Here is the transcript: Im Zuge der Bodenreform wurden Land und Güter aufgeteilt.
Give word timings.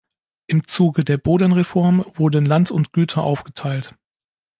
Im 0.47 0.65
Zuge 0.65 1.03
der 1.05 1.17
Bodenreform 1.19 2.03
wurden 2.15 2.43
Land 2.47 2.71
und 2.71 2.91
Güter 2.91 3.21
aufgeteilt. 3.23 3.93